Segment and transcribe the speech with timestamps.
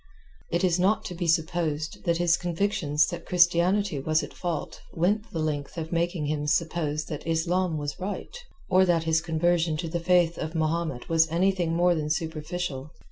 [0.49, 5.29] It is not to be supposed that his convictions that Christianity was at fault went
[5.31, 8.35] the length of making him suppose that Islam was right,
[8.67, 12.89] or that his conversion to the Faith of Mahomet was anything more than superficial.